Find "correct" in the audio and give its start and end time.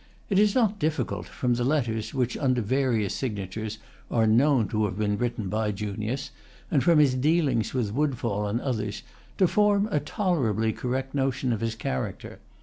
10.73-11.13